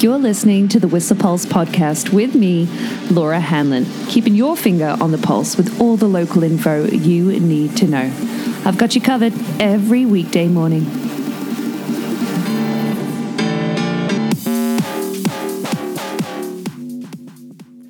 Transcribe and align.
You're 0.00 0.16
listening 0.16 0.68
to 0.68 0.78
the 0.78 0.86
Whistler 0.86 1.16
Pulse 1.16 1.44
podcast 1.44 2.12
with 2.12 2.36
me, 2.36 2.66
Laura 3.10 3.40
Hanlon, 3.40 3.84
keeping 4.06 4.36
your 4.36 4.56
finger 4.56 4.96
on 5.00 5.10
the 5.10 5.18
pulse 5.18 5.56
with 5.56 5.80
all 5.80 5.96
the 5.96 6.06
local 6.06 6.44
info 6.44 6.84
you 6.86 7.40
need 7.40 7.76
to 7.78 7.88
know. 7.88 8.12
I've 8.64 8.78
got 8.78 8.94
you 8.94 9.00
covered 9.00 9.32
every 9.58 10.06
weekday 10.06 10.46
morning. 10.46 10.86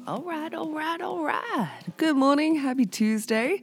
All 0.07 0.23
right, 0.23 0.55
all 0.55 0.73
right, 0.73 1.01
all 1.03 1.23
right. 1.23 1.71
Good 1.99 2.17
morning. 2.17 2.55
Happy 2.55 2.87
Tuesday. 2.87 3.61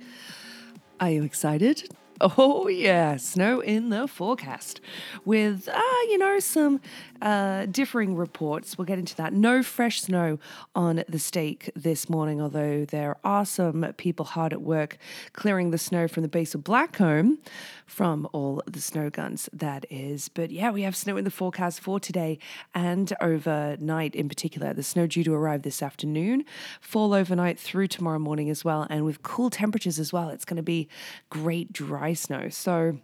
Are 1.00 1.10
you 1.10 1.24
excited? 1.24 1.90
Oh, 2.22 2.70
yeah, 2.70 3.18
snow 3.18 3.60
in 3.60 3.90
the 3.90 4.08
forecast 4.08 4.80
with, 5.26 5.68
uh, 5.68 5.82
you 6.08 6.18
know, 6.18 6.40
some 6.40 6.80
uh, 7.26 7.66
differing 7.66 8.16
reports. 8.16 8.78
We'll 8.78 8.86
get 8.86 9.00
into 9.00 9.16
that. 9.16 9.34
No 9.34 9.64
fresh 9.64 10.02
snow 10.02 10.38
on 10.76 11.04
the 11.10 11.18
stake 11.18 11.72
this 11.76 12.08
morning, 12.08 12.40
although 12.40 12.86
there 12.86 13.18
are 13.24 13.46
some 13.46 13.94
people 13.98 14.26
hard 14.26 14.54
at 14.54 14.62
work 14.62 14.98
clearing 15.34 15.72
the 15.72 15.80
snow 15.80 16.08
from 16.08 16.22
the 16.22 16.30
base 16.30 16.54
of 16.54 16.62
Blackcomb 16.62 17.40
from 17.88 18.28
all 18.32 18.62
the 18.68 18.80
snow 18.80 19.10
guns, 19.10 19.50
that 19.52 19.86
is. 19.90 20.30
But 20.30 20.52
yeah, 20.52 20.70
we 20.70 20.84
have 20.84 20.96
snow 20.96 21.18
in 21.18 21.24
the 21.26 21.32
forecast 21.32 21.82
for 21.82 22.00
today 22.00 22.38
and 22.76 23.12
overnight 23.20 24.14
in 24.14 24.30
particular. 24.30 24.74
The 24.74 24.84
snow 24.84 25.08
due 25.08 25.24
to 25.24 25.34
arrive 25.34 25.64
this 25.64 25.82
afternoon, 25.82 26.46
fall 26.80 27.14
overnight 27.14 27.60
through 27.60 27.88
tomorrow 27.88 28.20
morning 28.20 28.52
as 28.52 28.64
well, 28.64 28.86
and 28.88 29.04
with 29.04 29.24
cool 29.24 29.50
temperatures 29.50 29.98
as 29.98 30.14
well. 30.14 30.30
It's 30.30 30.46
going 30.46 30.58
to 30.58 30.64
be 30.64 30.88
great 31.32 31.74
dry 31.74 32.14
snow. 32.14 32.50
So, 32.50 33.00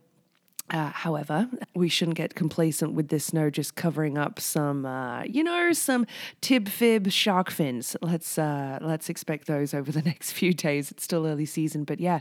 uh, 0.69 0.91
however, 0.91 1.49
we 1.73 1.87
shouldn't 1.87 2.17
get 2.17 2.35
complacent 2.35 2.93
with 2.93 3.07
this 3.07 3.25
snow 3.25 3.49
just 3.49 3.75
covering 3.75 4.17
up 4.17 4.39
some, 4.39 4.85
uh, 4.85 5.23
you 5.23 5.43
know, 5.43 5.71
some 5.73 6.05
tib 6.41 6.67
fib 6.67 7.11
shark 7.11 7.49
fins. 7.49 7.95
Let's 8.01 8.37
uh, 8.37 8.79
let's 8.81 9.09
expect 9.09 9.47
those 9.47 9.73
over 9.73 9.91
the 9.91 10.01
next 10.11 10.33
few 10.33 10.53
days. 10.53 10.91
It's 10.91 11.03
still 11.03 11.25
early 11.25 11.45
season, 11.45 11.83
but 11.83 11.99
yeah, 11.99 12.19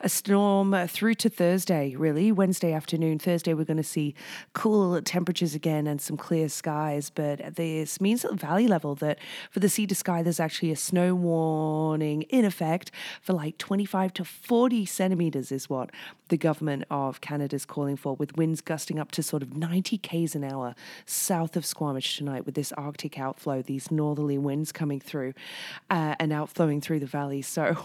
a 0.00 0.08
storm 0.08 0.88
through 0.88 1.14
to 1.14 1.28
Thursday. 1.28 1.94
Really, 1.96 2.32
Wednesday 2.32 2.72
afternoon, 2.72 3.18
Thursday 3.18 3.54
we're 3.54 3.64
going 3.64 3.76
to 3.76 3.82
see 3.82 4.14
cool 4.52 5.00
temperatures 5.02 5.54
again 5.54 5.86
and 5.86 6.00
some 6.00 6.16
clear 6.16 6.48
skies. 6.48 7.10
But 7.10 7.54
this 7.54 8.00
means 8.00 8.24
at 8.24 8.32
the 8.32 8.36
valley 8.36 8.66
level 8.66 8.94
that 8.96 9.18
for 9.50 9.60
the 9.60 9.68
sea 9.68 9.86
to 9.86 9.94
sky, 9.94 10.22
there's 10.22 10.40
actually 10.40 10.72
a 10.72 10.76
snow 10.76 11.14
warning 11.14 12.22
in 12.22 12.44
effect 12.44 12.90
for 13.22 13.32
like 13.32 13.58
25 13.58 14.12
to 14.14 14.24
40 14.24 14.86
centimeters, 14.86 15.52
is 15.52 15.70
what 15.70 15.90
the 16.28 16.36
government 16.36 16.84
of 16.90 17.20
Canada 17.20 17.56
is 17.56 17.64
calling 17.64 17.96
for, 17.96 18.14
with 18.16 18.36
winds 18.36 18.60
gusting 18.60 18.87
up 18.96 19.10
to 19.10 19.24
sort 19.24 19.42
of 19.42 19.56
90 19.56 19.98
k's 19.98 20.36
an 20.36 20.44
hour 20.44 20.76
south 21.04 21.56
of 21.56 21.66
Squamish 21.66 22.16
tonight, 22.16 22.46
with 22.46 22.54
this 22.54 22.70
Arctic 22.72 23.18
outflow, 23.18 23.60
these 23.60 23.90
northerly 23.90 24.38
winds 24.38 24.70
coming 24.70 25.00
through 25.00 25.34
uh, 25.90 26.14
and 26.20 26.32
outflowing 26.32 26.80
through 26.80 27.00
the 27.00 27.06
valley. 27.06 27.42
So 27.42 27.76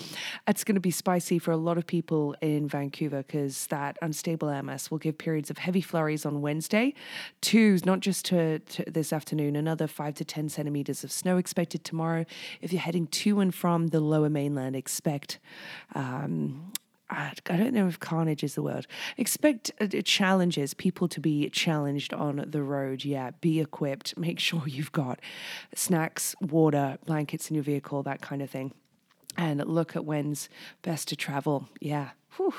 it's 0.48 0.64
going 0.64 0.76
to 0.76 0.80
be 0.80 0.90
spicy 0.90 1.38
for 1.38 1.50
a 1.50 1.56
lot 1.58 1.76
of 1.76 1.86
people 1.86 2.34
in 2.40 2.66
Vancouver 2.66 3.18
because 3.18 3.66
that 3.66 3.98
unstable 4.00 4.48
air 4.48 4.62
mass 4.62 4.90
will 4.90 4.98
give 4.98 5.18
periods 5.18 5.50
of 5.50 5.58
heavy 5.58 5.82
flurries 5.82 6.24
on 6.24 6.40
Wednesday. 6.40 6.94
Two, 7.42 7.78
not 7.84 8.00
just 8.00 8.24
to, 8.26 8.60
to 8.60 8.84
this 8.90 9.12
afternoon, 9.12 9.56
another 9.56 9.86
five 9.86 10.14
to 10.14 10.24
10 10.24 10.48
centimeters 10.48 11.04
of 11.04 11.12
snow 11.12 11.36
expected 11.36 11.84
tomorrow. 11.84 12.24
If 12.62 12.72
you're 12.72 12.80
heading 12.80 13.06
to 13.08 13.40
and 13.40 13.54
from 13.54 13.88
the 13.88 14.00
lower 14.00 14.30
mainland, 14.30 14.76
expect. 14.76 15.38
Um, 15.94 16.72
I 17.10 17.32
don't 17.46 17.72
know 17.72 17.86
if 17.86 17.98
carnage 17.98 18.44
is 18.44 18.54
the 18.54 18.62
word. 18.62 18.86
Expect 19.16 19.70
uh, 19.80 19.86
challenges, 20.04 20.74
people 20.74 21.08
to 21.08 21.20
be 21.20 21.48
challenged 21.48 22.12
on 22.12 22.44
the 22.46 22.62
road. 22.62 23.04
Yeah, 23.04 23.30
be 23.40 23.60
equipped. 23.60 24.16
Make 24.18 24.38
sure 24.38 24.62
you've 24.66 24.92
got 24.92 25.20
snacks, 25.74 26.34
water, 26.40 26.98
blankets 27.06 27.50
in 27.50 27.54
your 27.54 27.64
vehicle, 27.64 28.02
that 28.02 28.20
kind 28.20 28.42
of 28.42 28.50
thing. 28.50 28.72
And 29.36 29.64
look 29.66 29.96
at 29.96 30.04
when's 30.04 30.48
best 30.82 31.08
to 31.08 31.16
travel. 31.16 31.68
Yeah, 31.80 32.10
Whew. 32.38 32.54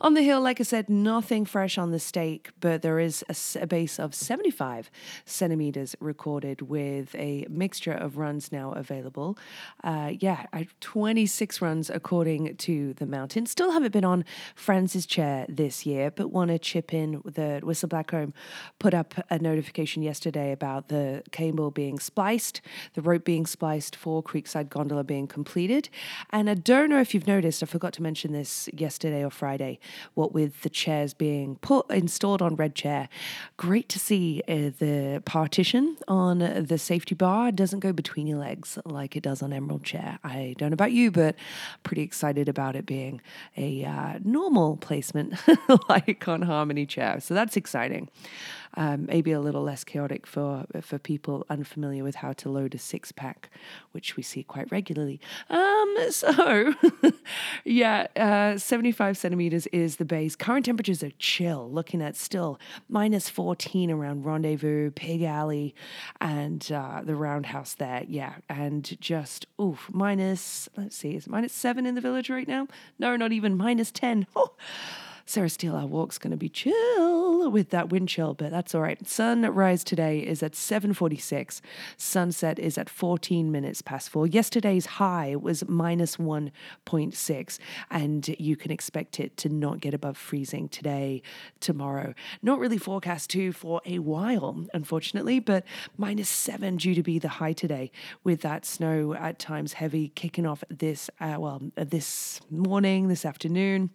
On 0.00 0.14
the 0.14 0.22
hill, 0.22 0.40
like 0.40 0.58
I 0.58 0.62
said, 0.62 0.88
nothing 0.88 1.44
fresh 1.44 1.76
on 1.76 1.90
the 1.90 1.98
stake, 1.98 2.48
but 2.60 2.80
there 2.80 2.98
is 2.98 3.22
a, 3.28 3.62
a, 3.62 3.66
base 3.66 3.98
of 3.98 4.14
75 4.14 4.90
centimeters 5.26 5.94
recorded 6.00 6.62
with 6.62 7.14
a 7.14 7.44
mixture 7.50 7.92
of 7.92 8.16
runs 8.16 8.50
now 8.50 8.72
available. 8.72 9.36
Uh, 9.84 10.12
yeah, 10.18 10.46
26 10.80 11.60
runs 11.60 11.90
according 11.90 12.56
to 12.56 12.94
the 12.94 13.04
mountain. 13.04 13.44
Still 13.44 13.72
haven't 13.72 13.92
been 13.92 14.04
on 14.04 14.24
Franz's 14.54 15.04
chair 15.04 15.44
this 15.46 15.84
year, 15.84 16.10
but 16.10 16.32
want 16.32 16.50
to 16.50 16.58
chip 16.58 16.94
in. 16.94 17.20
The 17.26 17.60
Whistler 17.62 17.90
Blackcomb 17.90 18.32
put 18.78 18.94
up 18.94 19.14
a 19.28 19.38
notification 19.38 20.02
yesterday 20.02 20.52
about 20.52 20.88
the 20.88 21.22
cable 21.32 21.70
being 21.70 21.98
spliced, 21.98 22.62
the 22.94 23.02
rope 23.02 23.26
being 23.26 23.44
spliced 23.44 23.94
for 23.94 24.22
Creekside 24.22 24.70
Gondola 24.70 25.04
being 25.04 25.26
completed. 25.26 25.90
And 26.30 26.48
I 26.48 26.54
don't 26.54 26.88
know 26.88 27.00
if 27.00 27.12
you've 27.12 27.26
noticed, 27.26 27.62
I 27.62 27.66
forgot 27.66 27.92
to 27.94 28.02
mention 28.02 28.32
this 28.32 28.70
yesterday 28.72 29.17
or 29.22 29.30
Friday, 29.30 29.78
what 30.14 30.32
with 30.32 30.62
the 30.62 30.70
chairs 30.70 31.14
being 31.14 31.56
put 31.56 31.90
installed 31.90 32.42
on 32.42 32.56
Red 32.56 32.74
Chair. 32.74 33.08
Great 33.56 33.88
to 33.90 33.98
see 33.98 34.42
uh, 34.48 34.70
the 34.78 35.22
partition 35.24 35.96
on 36.06 36.38
the 36.38 36.78
safety 36.78 37.14
bar 37.14 37.52
doesn't 37.52 37.80
go 37.80 37.92
between 37.92 38.26
your 38.26 38.38
legs 38.38 38.78
like 38.84 39.16
it 39.16 39.22
does 39.22 39.42
on 39.42 39.52
Emerald 39.52 39.84
Chair. 39.84 40.18
I 40.24 40.54
don't 40.58 40.70
know 40.70 40.74
about 40.74 40.92
you, 40.92 41.10
but 41.10 41.36
pretty 41.82 42.02
excited 42.02 42.48
about 42.48 42.76
it 42.76 42.86
being 42.86 43.20
a 43.56 43.84
uh, 43.84 44.18
normal 44.24 44.76
placement 44.76 45.34
like 45.88 46.26
on 46.28 46.42
Harmony 46.42 46.86
Chair. 46.86 47.20
So 47.20 47.34
that's 47.34 47.56
exciting 47.56 48.08
um, 48.74 49.06
maybe 49.06 49.32
a 49.32 49.40
little 49.40 49.62
less 49.62 49.84
chaotic 49.84 50.26
for 50.26 50.64
for 50.80 50.98
people 50.98 51.46
unfamiliar 51.48 52.04
with 52.04 52.16
how 52.16 52.32
to 52.34 52.48
load 52.48 52.74
a 52.74 52.78
six 52.78 53.12
pack, 53.12 53.50
which 53.92 54.16
we 54.16 54.22
see 54.22 54.42
quite 54.42 54.70
regularly. 54.70 55.20
Um, 55.50 55.96
so, 56.10 56.74
yeah, 57.64 58.06
uh, 58.16 58.58
75 58.58 59.16
centimeters 59.16 59.66
is 59.68 59.96
the 59.96 60.04
base. 60.04 60.36
Current 60.36 60.64
temperatures 60.64 61.02
are 61.02 61.12
chill, 61.18 61.70
looking 61.70 62.02
at 62.02 62.16
still 62.16 62.58
minus 62.88 63.28
14 63.28 63.90
around 63.90 64.24
Rendezvous, 64.24 64.90
Pig 64.90 65.22
Alley, 65.22 65.74
and 66.20 66.70
uh, 66.72 67.02
the 67.04 67.14
Roundhouse 67.14 67.74
there. 67.74 68.04
Yeah, 68.08 68.36
and 68.48 68.98
just, 69.00 69.46
oof, 69.60 69.88
minus, 69.92 70.68
let's 70.76 70.96
see, 70.96 71.14
is 71.14 71.28
minus 71.28 71.52
seven 71.52 71.86
in 71.86 71.94
the 71.94 72.00
village 72.00 72.30
right 72.30 72.48
now? 72.48 72.68
No, 72.98 73.16
not 73.16 73.32
even 73.32 73.56
minus 73.56 73.90
10. 73.90 74.26
Oh. 74.36 74.52
Sarah 75.28 75.50
Steele, 75.50 75.76
our 75.76 75.84
walk's 75.84 76.16
going 76.16 76.30
to 76.30 76.38
be 76.38 76.48
chill 76.48 77.50
with 77.50 77.68
that 77.68 77.90
wind 77.90 78.08
chill, 78.08 78.32
but 78.32 78.50
that's 78.50 78.74
all 78.74 78.80
right. 78.80 79.06
Sunrise 79.06 79.84
today 79.84 80.20
is 80.20 80.42
at 80.42 80.52
7.46. 80.52 81.60
Sunset 81.98 82.58
is 82.58 82.78
at 82.78 82.88
14 82.88 83.52
minutes 83.52 83.82
past 83.82 84.08
four. 84.08 84.26
Yesterday's 84.26 84.86
high 84.86 85.36
was 85.36 85.68
minus 85.68 86.16
1.6, 86.16 87.58
and 87.90 88.36
you 88.38 88.56
can 88.56 88.70
expect 88.70 89.20
it 89.20 89.36
to 89.36 89.50
not 89.50 89.80
get 89.80 89.92
above 89.92 90.16
freezing 90.16 90.66
today, 90.66 91.20
tomorrow. 91.60 92.14
Not 92.40 92.58
really 92.58 92.78
forecast 92.78 93.28
to 93.30 93.52
for 93.52 93.82
a 93.84 93.98
while, 93.98 94.64
unfortunately, 94.72 95.40
but 95.40 95.62
minus 95.98 96.30
seven 96.30 96.78
due 96.78 96.94
to 96.94 97.02
be 97.02 97.18
the 97.18 97.28
high 97.28 97.52
today 97.52 97.92
with 98.24 98.40
that 98.40 98.64
snow 98.64 99.12
at 99.12 99.38
times 99.38 99.74
heavy 99.74 100.08
kicking 100.08 100.46
off 100.46 100.64
this, 100.70 101.10
uh, 101.20 101.36
well, 101.38 101.60
this 101.76 102.40
morning, 102.48 103.08
this 103.08 103.26
afternoon 103.26 103.90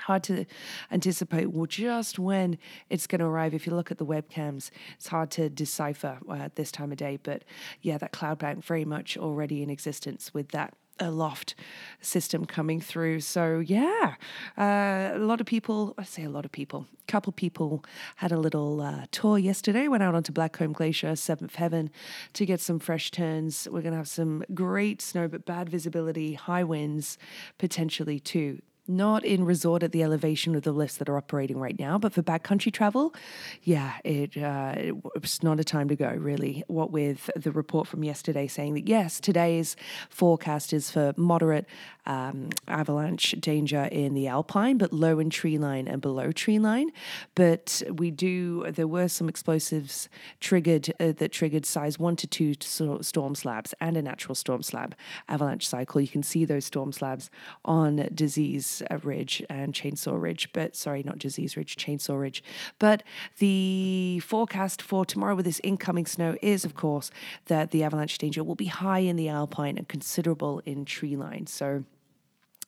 hard 0.00 0.22
to 0.22 0.44
anticipate 0.90 1.50
well 1.50 1.66
just 1.66 2.18
when 2.18 2.58
it's 2.90 3.06
going 3.06 3.20
to 3.20 3.26
arrive 3.26 3.54
if 3.54 3.66
you 3.66 3.74
look 3.74 3.90
at 3.90 3.98
the 3.98 4.06
webcams 4.06 4.70
it's 4.96 5.08
hard 5.08 5.30
to 5.30 5.48
decipher 5.48 6.18
uh, 6.28 6.34
at 6.34 6.56
this 6.56 6.70
time 6.72 6.92
of 6.92 6.98
day 6.98 7.18
but 7.22 7.44
yeah 7.82 7.98
that 7.98 8.12
cloud 8.12 8.38
bank 8.38 8.64
very 8.64 8.84
much 8.84 9.16
already 9.16 9.62
in 9.62 9.70
existence 9.70 10.32
with 10.32 10.48
that 10.48 10.74
aloft 11.00 11.54
system 12.00 12.44
coming 12.44 12.80
through. 12.80 13.20
So 13.20 13.60
yeah, 13.60 14.14
uh, 14.56 15.10
a 15.14 15.18
lot 15.18 15.40
of 15.40 15.46
people. 15.46 15.94
I 15.98 16.04
say 16.04 16.24
a 16.24 16.30
lot 16.30 16.44
of 16.44 16.52
people. 16.52 16.86
A 17.02 17.10
couple 17.10 17.32
people 17.32 17.84
had 18.16 18.32
a 18.32 18.38
little 18.38 18.80
uh, 18.80 19.06
tour 19.10 19.38
yesterday. 19.38 19.88
Went 19.88 20.02
out 20.02 20.14
onto 20.14 20.32
Blackcomb 20.32 20.72
Glacier, 20.72 21.14
Seventh 21.16 21.56
Heaven, 21.56 21.90
to 22.34 22.46
get 22.46 22.60
some 22.60 22.78
fresh 22.78 23.10
turns. 23.10 23.68
We're 23.70 23.82
gonna 23.82 23.96
have 23.96 24.08
some 24.08 24.44
great 24.54 25.00
snow, 25.00 25.28
but 25.28 25.44
bad 25.44 25.68
visibility, 25.68 26.34
high 26.34 26.64
winds 26.64 27.18
potentially 27.58 28.20
too 28.20 28.60
not 28.88 29.24
in 29.24 29.44
resort 29.44 29.82
at 29.82 29.92
the 29.92 30.02
elevation 30.02 30.54
of 30.54 30.62
the 30.62 30.72
lifts 30.72 30.96
that 30.96 31.08
are 31.08 31.16
operating 31.16 31.58
right 31.58 31.78
now, 31.78 31.98
but 31.98 32.12
for 32.12 32.22
backcountry 32.22 32.72
travel, 32.72 33.14
yeah, 33.62 33.94
it, 34.04 34.36
uh, 34.36 34.74
it's 35.14 35.42
not 35.42 35.60
a 35.60 35.64
time 35.64 35.88
to 35.88 35.96
go, 35.96 36.10
really. 36.10 36.64
What 36.66 36.90
with 36.90 37.30
the 37.36 37.52
report 37.52 37.86
from 37.86 38.02
yesterday 38.02 38.46
saying 38.46 38.74
that, 38.74 38.88
yes, 38.88 39.20
today's 39.20 39.76
forecast 40.08 40.72
is 40.72 40.90
for 40.90 41.12
moderate 41.16 41.66
um, 42.06 42.48
avalanche 42.66 43.32
danger 43.38 43.84
in 43.92 44.14
the 44.14 44.26
alpine, 44.28 44.78
but 44.78 44.92
low 44.92 45.18
in 45.18 45.28
tree 45.28 45.58
line 45.58 45.86
and 45.86 46.00
below 46.00 46.32
tree 46.32 46.58
line. 46.58 46.90
But 47.34 47.82
we 47.92 48.10
do, 48.10 48.70
there 48.70 48.88
were 48.88 49.08
some 49.08 49.28
explosives 49.28 50.08
triggered 50.40 50.92
uh, 50.98 51.12
that 51.12 51.32
triggered 51.32 51.66
size 51.66 51.98
one 51.98 52.16
to 52.16 52.26
two 52.26 52.54
storm 52.60 53.34
slabs 53.34 53.74
and 53.80 53.96
a 53.96 54.02
natural 54.02 54.34
storm 54.34 54.62
slab 54.62 54.94
avalanche 55.28 55.68
cycle. 55.68 56.00
You 56.00 56.08
can 56.08 56.22
see 56.22 56.46
those 56.46 56.64
storm 56.64 56.92
slabs 56.92 57.30
on 57.64 58.08
disease 58.14 58.77
Disease 58.80 59.04
Ridge 59.04 59.42
and 59.48 59.72
Chainsaw 59.72 60.20
Ridge, 60.20 60.50
but 60.52 60.76
sorry, 60.76 61.02
not 61.02 61.18
Disease 61.18 61.56
Ridge, 61.56 61.76
Chainsaw 61.76 62.20
Ridge. 62.20 62.42
But 62.78 63.02
the 63.38 64.20
forecast 64.24 64.82
for 64.82 65.04
tomorrow 65.04 65.34
with 65.34 65.44
this 65.44 65.60
incoming 65.64 66.06
snow 66.06 66.36
is, 66.42 66.64
of 66.64 66.74
course, 66.74 67.10
that 67.46 67.70
the 67.70 67.82
avalanche 67.82 68.18
danger 68.18 68.44
will 68.44 68.54
be 68.54 68.66
high 68.66 69.00
in 69.00 69.16
the 69.16 69.28
alpine 69.28 69.78
and 69.78 69.88
considerable 69.88 70.60
in 70.64 70.84
tree 70.84 71.16
line. 71.16 71.46
So 71.46 71.84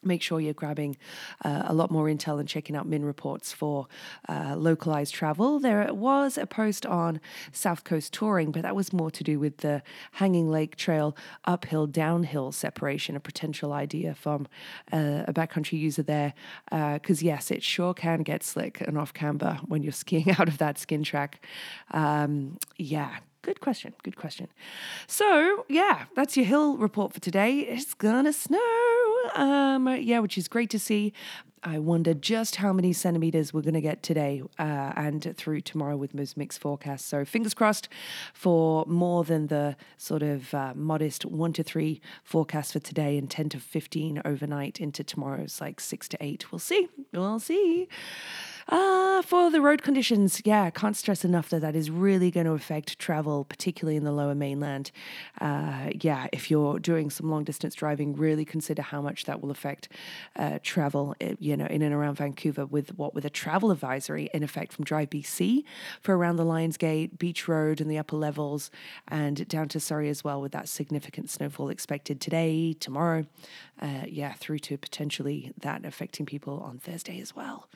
make 0.03 0.23
sure 0.23 0.41
you're 0.41 0.55
grabbing 0.55 0.97
uh, 1.45 1.65
a 1.67 1.75
lot 1.75 1.91
more 1.91 2.07
intel 2.07 2.41
and 2.41 2.49
checking 2.49 2.77
out 2.77 2.87
min 2.87 3.05
reports 3.05 3.53
for 3.53 3.87
uh, 4.29 4.55
localized 4.57 5.15
travel. 5.15 5.59
There 5.59 5.93
was 5.93 6.39
a 6.39 6.47
post 6.47 6.87
on 6.87 7.21
south 7.53 7.85
coast 7.85 8.13
touring 8.13 8.51
but 8.51 8.63
that 8.63 8.75
was 8.75 8.93
more 8.93 9.11
to 9.11 9.25
do 9.25 9.39
with 9.39 9.59
the 9.59 9.83
hanging 10.13 10.51
lake 10.51 10.77
trail 10.77 11.17
uphill 11.45 11.87
downhill 11.87 12.53
separation 12.53 13.17
a 13.17 13.21
potential 13.21 13.73
idea 13.73 14.15
from 14.15 14.47
uh, 14.93 15.25
a 15.27 15.33
backcountry 15.33 15.79
user 15.79 16.03
there 16.03 16.35
because 16.71 17.23
uh, 17.23 17.27
yes 17.27 17.51
it 17.51 17.63
sure 17.63 17.95
can 17.95 18.23
get 18.23 18.43
slick 18.43 18.81
and 18.81 18.97
off 18.99 19.13
camber 19.13 19.59
when 19.67 19.83
you're 19.83 19.93
skiing 20.01 20.31
out 20.31 20.49
of 20.49 20.59
that 20.59 20.79
skin 20.79 21.03
track. 21.03 21.45
Um, 21.91 22.59
yeah 22.77 23.19
Good 23.43 23.61
question. 23.61 23.95
Good 24.03 24.17
question. 24.17 24.49
So, 25.07 25.65
yeah, 25.69 26.05
that's 26.15 26.37
your 26.37 26.45
hill 26.45 26.77
report 26.77 27.15
for 27.15 27.21
today. 27.21 27.61
It's 27.61 27.95
gonna 27.95 28.33
snow. 28.33 28.59
Um, 29.35 29.89
yeah, 30.01 30.19
which 30.19 30.37
is 30.37 30.47
great 30.47 30.71
to 30.71 30.79
see. 30.79 31.13
I 31.63 31.79
wonder 31.79 32.15
just 32.15 32.57
how 32.57 32.73
many 32.73 32.95
centimeters 32.95 33.53
we're 33.53 33.61
going 33.61 33.75
to 33.75 33.83
get 33.83 34.03
today 34.03 34.43
uh, 34.59 34.93
and 34.97 35.37
through 35.37 35.61
tomorrow 35.61 35.95
with 35.95 36.15
most 36.15 36.37
mixed 36.39 36.59
forecasts. 36.59 37.05
So 37.05 37.27
fingers 37.27 37.53
crossed 37.53 37.89
for 38.33 38.87
more 38.87 39.25
than 39.25 39.49
the 39.49 39.77
sort 39.99 40.23
of 40.23 40.55
uh, 40.55 40.73
modest 40.75 41.27
one 41.27 41.53
to 41.53 41.63
three 41.63 42.01
forecast 42.25 42.73
for 42.73 42.79
today 42.79 43.19
and 43.19 43.31
10 43.31 43.51
to 43.51 43.61
15 43.61 44.23
overnight 44.25 44.81
into 44.81 45.05
tomorrow's 45.05 45.61
like 45.61 45.81
six 45.81 46.09
to 46.09 46.19
eight. 46.23 46.51
We'll 46.51 46.61
see. 46.61 46.89
We'll 47.13 47.41
see. 47.41 47.89
Uh, 48.71 49.21
for 49.23 49.51
the 49.51 49.61
road 49.61 49.83
conditions, 49.83 50.41
yeah, 50.45 50.71
can't 50.71 50.97
stress 50.97 51.25
enough 51.25 51.49
that 51.49 51.61
that 51.61 51.75
is 51.75 51.91
really 51.91 52.31
going 52.31 52.47
to 52.47 52.53
affect 52.53 52.99
travel, 53.01 53.45
particularly 53.45 53.97
in 53.97 54.05
the 54.05 54.13
lower 54.13 54.35
mainland. 54.35 54.93
Uh, 55.41 55.91
yeah, 56.01 56.29
if 56.33 56.51
you're 56.53 56.79
doing 56.79 57.11
some 57.11 57.29
long 57.29 57.43
distance 57.43 57.75
driving, 57.75 58.15
really 58.15 58.45
consider 58.45 58.81
how 58.81 59.03
much 59.03 59.25
that 59.25 59.43
will 59.43 59.51
affect 59.51 59.89
uh, 60.37 60.61
travel, 60.63 61.17
eh, 61.21 61.35
you 61.51 61.57
know, 61.57 61.67
in 61.67 61.83
and 61.83 61.93
around 61.93 62.15
Vancouver 62.15 62.65
with 62.65 62.97
what 62.97 63.13
with 63.13 63.25
a 63.25 63.31
travel 63.31 63.73
advisory 63.73 64.31
in 64.33 64.45
effect 64.45 64.73
from 64.73 64.85
Drive 64.85 65.11
BC 65.11 65.65
for 66.01 66.17
around 66.17 66.37
the 66.37 66.45
Lions 66.45 66.77
Gate, 66.77 67.19
Beach 67.19 67.49
Road, 67.49 67.81
and 67.81 67.91
the 67.91 67.99
upper 67.99 68.15
levels, 68.15 68.71
and 69.09 69.49
down 69.49 69.69
to 69.71 69.81
Surrey 69.81 70.09
as 70.09 70.23
well, 70.23 70.41
with 70.41 70.53
that 70.53 70.69
significant 70.69 71.29
snowfall 71.29 71.69
expected 71.69 72.21
today, 72.21 72.73
tomorrow, 72.73 73.27
uh, 73.83 74.05
yeah, 74.07 74.35
through 74.35 74.61
to 74.61 74.79
potentially 74.79 75.53
that 75.59 75.85
affecting 75.85 76.25
people 76.25 76.61
on 76.61 76.79
Thursday 76.79 77.21
as 77.21 77.35
well. 77.35 77.69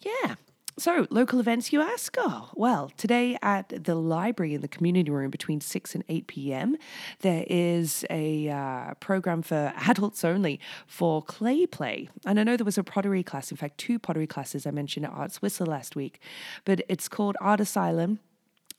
Yeah. 0.00 0.36
So, 0.78 1.08
local 1.10 1.40
events, 1.40 1.72
you 1.72 1.80
ask? 1.80 2.14
Oh, 2.18 2.50
well, 2.54 2.92
today 2.96 3.36
at 3.42 3.84
the 3.84 3.96
library 3.96 4.54
in 4.54 4.60
the 4.60 4.68
community 4.68 5.10
room 5.10 5.28
between 5.28 5.60
6 5.60 5.94
and 5.96 6.04
8 6.08 6.28
p.m., 6.28 6.76
there 7.18 7.44
is 7.48 8.04
a 8.08 8.48
uh, 8.48 8.94
program 9.00 9.42
for 9.42 9.72
adults 9.88 10.22
only 10.22 10.60
for 10.86 11.20
clay 11.20 11.66
play. 11.66 12.08
And 12.24 12.38
I 12.38 12.44
know 12.44 12.56
there 12.56 12.64
was 12.64 12.78
a 12.78 12.84
pottery 12.84 13.24
class, 13.24 13.50
in 13.50 13.56
fact, 13.56 13.78
two 13.78 13.98
pottery 13.98 14.28
classes 14.28 14.68
I 14.68 14.70
mentioned 14.70 15.04
at 15.06 15.10
Arts 15.10 15.42
Whistler 15.42 15.66
last 15.66 15.96
week, 15.96 16.20
but 16.64 16.80
it's 16.88 17.08
called 17.08 17.36
Art 17.40 17.58
Asylum 17.58 18.20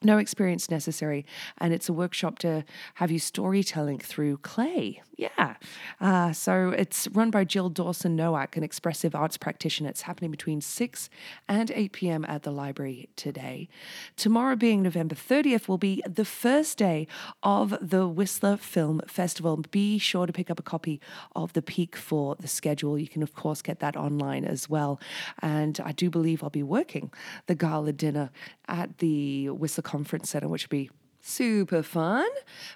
no 0.02 0.18
experience 0.18 0.72
necessary. 0.72 1.26
And 1.58 1.74
it's 1.74 1.90
a 1.90 1.94
workshop 1.94 2.40
to 2.40 2.64
have 2.96 3.12
you 3.12 3.20
storytelling 3.20 4.00
through 4.00 4.38
clay. 4.38 5.02
Yeah. 5.20 5.56
Uh, 6.00 6.32
so 6.32 6.70
it's 6.70 7.10
run 7.10 7.30
by 7.30 7.44
Jill 7.44 7.68
Dawson 7.68 8.16
Nowak, 8.16 8.56
an 8.56 8.64
expressive 8.64 9.14
arts 9.14 9.36
practitioner. 9.36 9.90
It's 9.90 10.04
happening 10.04 10.32
between 10.32 10.62
6 10.62 11.10
and 11.46 11.70
8 11.72 11.92
p.m. 11.92 12.24
at 12.30 12.44
the 12.44 12.52
library 12.52 13.10
today. 13.18 13.68
Tomorrow, 14.16 14.56
being 14.56 14.82
November 14.82 15.16
30th, 15.16 15.68
will 15.68 15.78
be 15.78 16.02
the 16.08 16.24
first 16.24 16.78
day 16.78 17.06
of 17.44 17.76
the 17.82 18.08
Whistler 18.08 18.56
Film 18.56 19.02
Festival. 19.08 19.58
Be 19.72 19.98
sure 19.98 20.26
to 20.26 20.32
pick 20.32 20.50
up 20.50 20.58
a 20.58 20.64
copy 20.64 21.02
of 21.36 21.52
the 21.52 21.62
peak 21.62 21.98
for 21.98 22.38
the 22.40 22.48
schedule. 22.48 22.98
You 22.98 23.10
can, 23.10 23.22
of 23.22 23.36
course, 23.36 23.62
get 23.62 23.82
that 23.82 23.98
online 23.98 24.46
as 24.46 24.70
well. 24.70 25.02
And 25.42 25.82
I 25.84 25.92
do 25.92 26.10
believe 26.10 26.42
I'll 26.46 26.50
be 26.50 26.64
working 26.64 27.12
the 27.48 27.56
gala 27.56 27.92
dinner 27.92 28.30
at 28.70 29.00
the 29.00 29.50
Whistler 29.50 29.82
Conference 29.82 30.30
Center, 30.30 30.48
which 30.48 30.64
would 30.64 30.70
be 30.70 30.90
super 31.30 31.84
fun. 31.84 32.28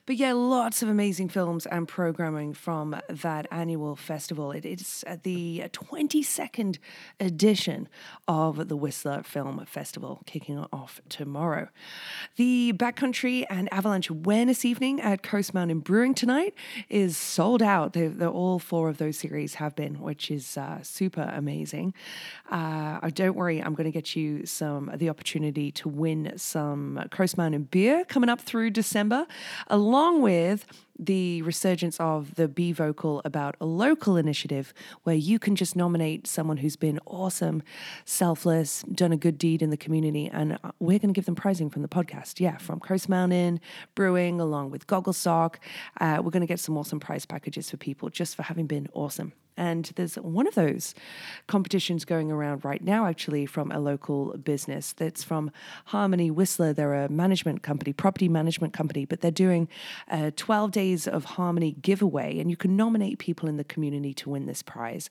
But 0.06 0.18
yeah, 0.18 0.34
lots 0.34 0.84
of 0.84 0.90
amazing 0.90 1.30
films 1.30 1.66
and 1.66 1.88
programming 1.88 2.54
from 2.54 2.96
that 3.10 3.48
annual 3.52 3.96
festival. 3.96 4.52
It 4.52 4.64
is 4.64 5.04
the 5.24 5.64
22nd 5.74 6.78
edition 7.20 7.90
of 8.28 8.68
the 8.68 8.78
Whistler 8.78 9.24
Film 9.24 9.66
Festival, 9.66 10.22
kicking 10.26 10.60
off 10.72 11.02
tomorrow. 11.10 11.70
The 12.36 12.74
Backcountry 12.76 13.46
and 13.50 13.72
Avalanche 13.74 14.10
Awareness 14.10 14.64
Evening 14.64 15.02
at 15.02 15.24
Coast 15.24 15.54
Mountain 15.54 15.80
Brewing 15.80 16.14
tonight 16.14 16.54
is 16.90 17.18
sold 17.18 17.64
out. 17.64 17.94
They're, 17.94 18.10
they're 18.10 18.30
all 18.30 18.60
four 18.60 18.88
of 18.88 18.98
those 18.98 19.18
series 19.18 19.56
have 19.56 19.76
been, 19.76 20.00
which 20.00 20.30
is 20.30 20.58
uh, 20.58 20.84
super 20.84 21.32
amazing. 21.34 21.94
Uh, 22.52 23.10
don't 23.10 23.36
worry, 23.36 23.62
I'm 23.62 23.74
going 23.74 23.86
to 23.86 23.92
get 23.92 24.16
you 24.16 24.46
some 24.46 24.92
the 24.96 25.10
opportunity 25.10 25.72
to 25.72 25.90
win 25.90 26.34
some 26.38 27.04
Coast 27.10 27.38
Mountain 27.38 27.64
beer 27.64 28.06
coming 28.06 28.30
up 28.30 28.43
through 28.44 28.70
December, 28.72 29.26
along 29.68 30.22
with 30.22 30.66
the 30.98 31.42
resurgence 31.42 32.00
of 32.00 32.36
the 32.36 32.48
Be 32.48 32.72
Vocal 32.72 33.22
about 33.26 33.56
a 33.60 33.66
local 33.66 34.18
initiative 34.18 34.74
where 35.04 35.16
you 35.16 35.40
can 35.40 35.56
just 35.56 35.76
nominate 35.76 36.28
someone 36.28 36.58
who's 36.58 36.76
been 36.76 37.00
awesome, 37.06 37.64
selfless, 38.06 38.84
done 38.84 39.12
a 39.12 39.18
good 39.18 39.38
deed 39.38 39.62
in 39.62 39.70
the 39.70 39.78
community, 39.78 40.30
and 40.32 40.54
uh, 40.54 40.72
we're 40.80 41.00
going 41.00 41.14
to 41.14 41.18
give 41.18 41.26
them 41.26 41.36
prizing 41.36 41.70
from 41.70 41.82
the 41.82 41.88
podcast. 41.88 42.40
Yeah, 42.40 42.58
from 42.58 42.80
Coast 42.80 43.10
Mountain 43.10 43.60
Brewing, 43.96 44.40
along 44.40 44.72
with 44.72 44.88
Goggle 44.88 45.14
Sock. 45.14 45.60
Uh, 46.00 46.22
we're 46.24 46.32
going 46.32 46.42
to 46.42 46.48
get 46.48 46.60
some 46.60 46.78
awesome 46.78 47.00
prize 47.00 47.26
packages 47.26 47.70
for 47.70 47.78
people 47.78 48.10
just 48.10 48.36
for 48.36 48.44
having 48.44 48.68
been 48.68 48.88
awesome. 48.94 49.34
And 49.58 49.92
there's 49.96 50.16
one 50.16 50.48
of 50.48 50.56
those 50.56 50.96
competitions 51.48 52.06
going 52.06 52.32
around 52.32 52.66
right 52.66 52.84
now, 52.84 53.06
actually, 53.06 53.46
from 53.46 53.72
a 53.72 53.80
local 53.80 54.36
business 54.38 54.94
that's 54.94 55.24
from 55.24 55.52
Harmony 55.86 56.32
Whistler. 56.32 56.74
They're 56.74 57.06
a 57.06 57.10
management 57.10 57.62
company, 57.62 57.94
property 57.94 58.28
management 58.28 58.74
company, 58.74 59.06
but 59.06 59.22
they're 59.22 59.32
doing 59.32 59.68
a 60.08 60.32
12 60.32 60.72
days 60.84 61.08
of 61.08 61.26
Harmony 61.26 61.76
giveaway. 61.82 62.40
And 62.40 62.50
you 62.50 62.58
can 62.58 62.76
nominate 62.76 63.20
people 63.20 63.48
in 63.48 63.58
the 63.58 63.64
community 63.64 64.14
to 64.16 64.30
win 64.30 64.46
this 64.48 64.62
prize. 64.62 65.10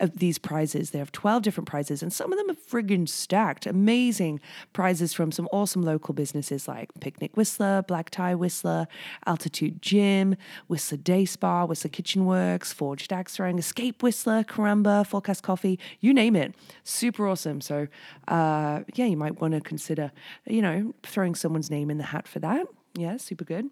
Of 0.00 0.18
these 0.18 0.38
prizes, 0.38 0.90
they 0.90 0.98
have 0.98 1.12
12 1.12 1.42
different 1.42 1.68
prizes, 1.68 2.02
and 2.02 2.12
some 2.12 2.32
of 2.32 2.38
them 2.38 2.50
are 2.50 2.54
friggin' 2.54 3.08
stacked. 3.08 3.66
Amazing 3.66 4.40
prizes 4.72 5.14
from 5.14 5.32
some 5.32 5.48
awesome 5.52 5.82
local 5.82 6.12
businesses 6.14 6.68
like 6.68 6.90
Picnic 7.00 7.36
Whistler, 7.36 7.82
Black 7.82 8.10
Tie 8.10 8.34
Whistler, 8.34 8.86
Altitude 9.26 9.80
Gym, 9.80 10.36
Whistler 10.68 10.98
Day 10.98 11.24
Spa, 11.24 11.64
Whistler 11.64 11.90
Kitchen 11.90 12.26
Works, 12.26 12.72
Forged 12.72 13.12
Axe 13.12 13.36
Throwing, 13.36 13.58
Escape 13.58 13.84
Cape 13.94 14.02
Whistler, 14.02 14.42
Caramba, 14.42 15.06
Forecast 15.06 15.42
Coffee, 15.42 15.78
you 16.00 16.12
name 16.12 16.34
it. 16.34 16.54
Super 16.82 17.28
awesome. 17.28 17.60
So, 17.60 17.86
uh, 18.26 18.80
yeah, 18.94 19.04
you 19.04 19.16
might 19.16 19.40
want 19.40 19.54
to 19.54 19.60
consider, 19.60 20.10
you 20.46 20.62
know, 20.62 20.94
throwing 21.02 21.34
someone's 21.34 21.70
name 21.70 21.90
in 21.90 21.98
the 21.98 22.04
hat 22.04 22.26
for 22.26 22.40
that. 22.40 22.66
Yeah, 22.96 23.16
super 23.16 23.44
good. 23.44 23.70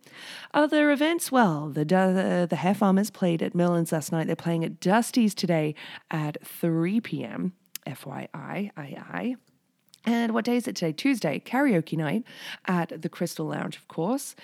Other 0.53 0.91
events, 0.91 1.31
well, 1.31 1.69
the 1.69 1.85
the, 1.85 2.47
the 2.51 2.57
Hair 2.57 2.75
Farmers 2.75 3.11
played 3.11 3.43
at 3.43 3.55
Merlin's 3.55 3.93
last 3.93 4.11
night. 4.11 4.27
They're 4.27 4.35
playing 4.35 4.65
at 4.65 4.81
Dusty's 4.81 5.35
today 5.35 5.75
at 6.11 6.45
3 6.45 7.01
p.m. 7.01 7.53
FYI, 7.87 8.71
I. 8.77 9.37
And 10.05 10.35
what 10.35 10.45
day 10.45 10.57
is 10.57 10.67
it 10.67 10.75
today? 10.75 10.93
Tuesday, 10.93 11.41
karaoke 11.45 11.97
night 11.97 12.25
at 12.67 13.03
the 13.03 13.09
Crystal 13.09 13.47
Lounge, 13.47 13.77
of 13.77 13.87
course 13.87 14.35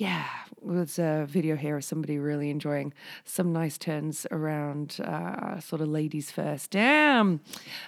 yeah, 0.00 0.24
there's 0.64 0.98
a 0.98 1.26
video 1.28 1.56
here 1.56 1.76
of 1.76 1.84
somebody 1.84 2.18
really 2.18 2.48
enjoying 2.48 2.94
some 3.26 3.52
nice 3.52 3.76
turns 3.76 4.26
around 4.30 4.98
uh, 5.04 5.60
sort 5.60 5.82
of 5.82 5.88
ladies 5.88 6.30
first. 6.30 6.70
Damn, 6.70 7.40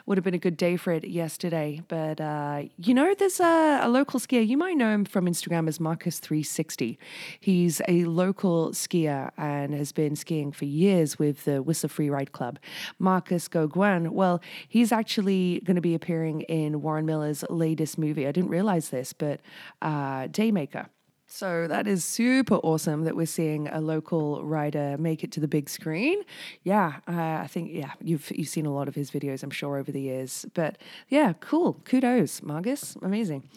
would 0.05 0.19
have 0.19 0.25
been 0.25 0.35
a 0.35 0.39
good 0.39 0.59
day 0.59 0.77
for 0.77 0.93
it 0.93 1.09
yesterday. 1.09 1.81
But 1.89 2.21
uh, 2.21 2.65
you 2.77 2.93
know, 2.93 3.15
there's 3.19 3.41
a, 3.41 3.81
a, 3.83 3.89
local 3.89 4.21
skier. 4.21 4.47
You 4.47 4.59
might 4.59 4.77
know 4.77 4.93
him 4.93 5.07
from 5.07 5.25
Instagram 5.25 5.69
as 5.69 5.79
Marcus360. 5.79 6.99
He's 7.41 7.81
a 7.89 8.05
local 8.05 8.73
skier 8.73 9.31
and 9.39 9.73
has 9.73 9.93
been 9.93 10.15
skiing 10.15 10.53
for 10.53 10.67
years 10.67 11.19
with 11.19 11.47
the 11.47 11.63
Whistler 11.63 11.89
Free 11.89 12.11
Ride 12.11 12.33
Club. 12.33 12.59
Marcus 12.99 13.49
Goguen, 13.49 14.11
well, 14.11 14.43
he's 14.69 14.93
actually 14.93 15.63
going 15.65 15.77
to 15.77 15.81
be 15.81 15.95
appearing 15.95 16.43
in 16.43 16.83
Warren 16.83 17.07
Miller's 17.07 17.43
latest 17.49 17.97
movie. 17.97 18.27
I 18.27 18.33
didn't 18.33 18.51
realize 18.51 18.91
this, 18.91 19.15
but 19.15 19.41
uh, 19.81 20.29
Daymaker 20.29 20.89
So 21.35 21.67
that 21.67 21.87
is 21.87 22.05
super 22.05 22.57
awesome 22.57 23.05
that 23.05 23.17
we're 23.17 23.25
seeing 23.25 23.67
a 23.69 23.81
local 23.81 24.45
writer 24.45 24.99
make 24.99 25.25
it 25.25 25.33
to 25.33 25.41
the 25.41 25.49
big 25.49 25.71
screen. 25.71 26.21
Yeah, 26.63 26.97
uh, 27.09 27.41
I 27.43 27.47
think 27.47 27.71
yeah 27.73 27.93
you've 28.03 28.31
you've 28.35 28.51
seen 28.51 28.67
a 28.67 28.73
lot 28.73 28.87
of 28.87 28.95
his 28.95 29.11
videos, 29.11 29.43
I'm 29.43 29.51
sure, 29.51 29.79
over 29.79 29.91
the 29.91 30.01
years. 30.03 30.45
But 30.53 30.77
yeah, 31.09 31.33
cool. 31.41 31.81
Kudos, 31.87 32.43
Marcus. 32.43 32.97
Amazing. 33.01 33.49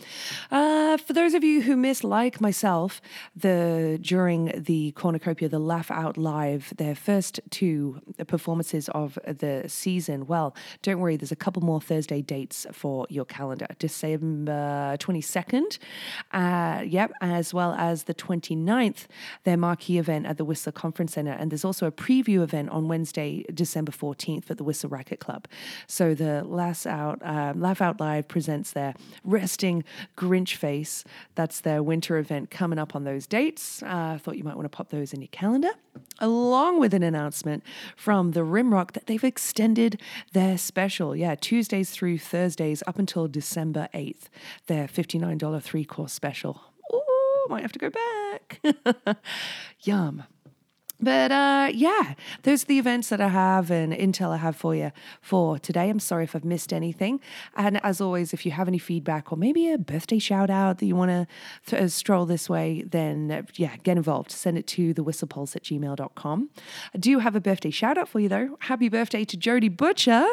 Uh, 0.52 0.96
for 0.96 1.12
those 1.12 1.34
of 1.34 1.44
you 1.44 1.64
who 1.64 1.76
missed, 1.76 2.06
like 2.06 2.40
myself, 2.40 3.02
the 3.36 4.00
during 4.02 4.54
the 4.56 4.94
cornucopia, 4.94 5.50
the 5.50 5.60
Laugh 5.60 5.92
Out 5.92 6.16
Live, 6.16 6.74
their 6.78 6.96
first 6.96 7.42
two 7.50 8.00
performances 8.26 8.88
of 8.90 9.20
the 9.26 9.66
season. 9.68 10.28
Well, 10.28 10.56
don't 10.82 11.02
worry, 11.02 11.18
there's 11.18 11.34
a 11.34 11.36
couple 11.36 11.62
more 11.62 11.82
Thursday 11.82 12.22
dates 12.22 12.66
for 12.72 13.06
your 13.10 13.26
calendar. 13.26 13.68
December 13.80 14.96
22nd. 14.98 15.78
Uh, 16.32 16.82
yep, 16.86 17.12
as 17.20 17.54
well 17.54 17.65
well 17.66 17.76
as 17.80 18.04
the 18.04 18.14
29th, 18.14 19.08
their 19.44 19.58
marquee 19.58 19.98
event 19.98 20.26
at 20.26 20.38
the 20.38 20.46
Whistler 20.46 20.72
Conference 20.72 21.14
Center. 21.14 21.32
And 21.32 21.52
there's 21.52 21.66
also 21.66 21.88
a 21.88 21.92
preview 21.92 22.42
event 22.42 22.70
on 22.70 22.88
Wednesday, 22.88 23.44
December 23.54 23.92
14th 23.92 24.52
at 24.52 24.58
the 24.58 24.64
Whistler 24.64 24.90
Racket 24.90 25.20
Club. 25.20 25.48
So 25.88 26.14
the 26.14 26.44
Laugh 26.44 26.86
Out, 26.86 27.22
uh, 27.24 27.54
Laugh 27.56 27.82
Out 27.82 28.00
Live 28.00 28.28
presents 28.28 28.72
their 28.72 28.94
Resting 29.24 29.84
Grinch 30.18 30.56
Face. 30.56 31.04
That's 31.36 31.62
their 31.62 31.82
winter 31.82 32.18
event 32.18 32.52
coming 32.52 32.78
up 32.78 32.96
on 32.96 33.04
those 33.04 33.26
dates. 33.26 33.82
Uh, 33.82 34.14
I 34.16 34.20
thought 34.22 34.38
you 34.38 34.44
might 34.44 34.56
want 34.56 34.66
to 34.66 34.76
pop 34.76 34.90
those 34.90 35.14
in 35.14 35.22
your 35.22 35.30
calendar, 35.32 35.72
along 36.20 36.80
with 36.80 36.94
an 36.94 37.04
announcement 37.04 37.64
from 37.96 38.32
the 38.32 38.42
Rimrock 38.42 38.92
that 38.92 39.08
they've 39.08 39.24
extended 39.24 40.00
their 40.34 40.58
special. 40.58 41.16
Yeah, 41.16 41.36
Tuesdays 41.36 41.90
through 41.90 42.20
Thursdays 42.20 42.84
up 42.86 43.00
until 43.00 43.28
December 43.28 43.88
8th, 43.94 44.26
their 44.68 44.88
$59 44.88 45.62
three 45.64 45.86
course 45.86 46.14
special 46.14 46.75
might 47.50 47.62
have 47.62 47.72
to 47.74 47.80
go 47.80 47.90
back. 47.90 49.18
Yum. 49.84 50.24
But 51.00 51.32
uh, 51.32 51.70
yeah, 51.74 52.14
those 52.44 52.64
are 52.64 52.68
the 52.68 52.80
events 52.80 53.10
that 53.10 53.20
I 53.20 53.28
have 53.28 53.70
and 53.70 53.92
intel 53.92 54.32
I 54.32 54.38
have 54.38 54.56
for 54.56 54.74
you 54.74 54.92
for 55.22 55.60
today. 55.60 55.90
I'm 55.90 56.00
sorry 56.00 56.24
if 56.24 56.36
I've 56.36 56.46
missed 56.46 56.72
anything. 56.72 57.20
And 57.56 57.84
as 57.84 58.00
always, 58.00 58.34
if 58.34 58.46
you 58.46 58.52
have 58.52 58.68
any 58.68 58.78
feedback 58.78 59.32
or 59.32 59.38
maybe 59.38 59.72
a 59.72 59.78
birthday 59.78 60.20
shout 60.20 60.50
out 60.50 60.80
that 60.80 60.86
you 60.86 60.96
want 60.96 61.12
to 61.12 61.28
th- 61.66 61.82
uh, 61.82 61.88
stroll 61.90 62.26
this 62.26 62.50
way, 62.50 62.84
then 62.88 63.32
uh, 63.32 63.42
yeah, 63.56 63.76
get 63.84 63.98
involved. 63.98 64.32
Send 64.32 64.58
it 64.58 64.68
to 64.68 64.94
the 64.94 65.04
whistlepulse 65.04 65.56
at 65.56 65.64
gmail.com. 65.64 66.50
I 66.94 66.98
do 66.98 67.20
have 67.20 67.36
a 67.36 67.42
birthday 67.42 67.72
shout 67.72 67.98
out 67.98 68.08
for 68.08 68.20
you 68.20 68.30
though. 68.30 68.58
Happy 68.62 68.88
birthday 68.88 69.26
to 69.26 69.38
Jody 69.38 69.70
Butcher. 69.70 70.26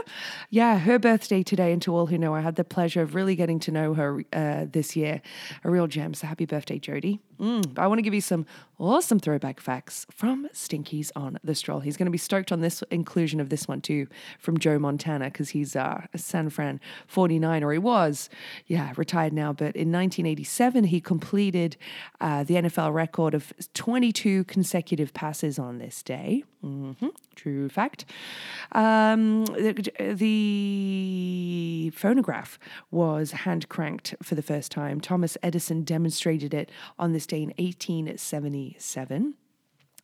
Yeah, 0.49 0.78
her 0.78 0.99
birthday 0.99 1.42
today. 1.42 1.73
And 1.73 1.83
to 1.83 1.95
all 1.95 2.07
who 2.07 2.16
know, 2.19 2.35
I 2.35 2.40
had 2.40 2.54
the 2.57 2.64
pleasure 2.64 3.02
of 3.02 3.14
really 3.14 3.35
getting 3.35 3.59
to 3.61 3.73
know 3.73 3.95
her 3.95 4.23
uh, 4.33 4.66
this 4.71 4.95
year. 4.95 5.23
A 5.64 5.71
real 5.71 5.88
gem. 5.88 6.14
So 6.14 6.28
happy 6.28 6.47
birthday, 6.47 6.78
Jody. 6.78 7.21
Mm, 7.40 7.76
I 7.76 7.88
want 7.88 7.99
to 7.99 8.02
give 8.02 8.14
you 8.14 8.21
some 8.21 8.47
awesome 8.78 9.19
throwback 9.19 9.59
facts 9.59 10.07
from 10.12 10.49
Stinkies 10.52 11.11
on 11.16 11.38
the 11.42 11.54
Stroll. 11.54 11.80
He's 11.80 11.97
going 11.97 12.06
to 12.06 12.12
be 12.12 12.18
stoked 12.18 12.52
on 12.52 12.61
this 12.61 12.82
inclusion 12.90 13.40
of 13.40 13.49
this 13.49 13.66
one 13.68 13.80
too 13.80 14.06
from 14.38 14.59
Joe 14.59 14.78
Montana 14.78 15.26
because 15.26 15.50
he's 15.50 15.76
uh, 15.76 16.06
a 16.12 16.18
San 16.18 16.50
Fran 16.50 16.80
49er 17.12 17.73
he 17.73 17.78
was, 17.78 18.28
yeah, 18.66 18.92
retired 18.97 19.32
now. 19.32 19.52
But 19.52 19.76
in 19.76 19.92
1987, 19.92 20.85
he 20.85 21.00
completed 21.00 21.76
uh, 22.21 22.44
the 22.44 22.54
NFL 22.54 22.92
record 22.92 23.35
of 23.35 23.52
22 23.75 24.44
consecutive 24.44 25.12
passes 25.14 25.59
on 25.59 25.78
this 25.78 26.02
day. 26.02 26.44
Mm-hmm. 26.64 27.09
True 27.35 27.68
fact. 27.68 28.04
Um, 28.73 29.44
the, 29.47 30.14
the, 30.14 31.90
phonograph 31.94 32.59
was 32.90 33.32
hand 33.32 33.68
cranked 33.68 34.14
for 34.23 34.35
the 34.37 34.42
first 34.42 34.71
time. 34.71 35.00
Thomas 35.00 35.37
Edison 35.42 35.82
demonstrated 35.82 36.54
it 36.54 36.71
on 36.99 37.12
this 37.12 37.26
day 37.26 37.42
in 37.42 37.49
1877. 37.59 39.35